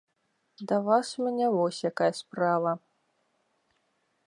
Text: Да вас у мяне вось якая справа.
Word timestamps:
Да 0.71 0.77
вас 0.87 1.07
у 1.19 1.25
мяне 1.25 1.47
вось 1.57 1.83
якая 1.91 2.09
справа. 2.21 2.71